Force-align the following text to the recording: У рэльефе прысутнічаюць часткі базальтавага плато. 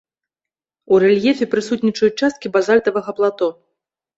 У 0.95 0.99
рэльефе 1.03 1.47
прысутнічаюць 1.53 2.15
часткі 2.21 2.47
базальтавага 2.57 3.11
плато. 3.21 3.47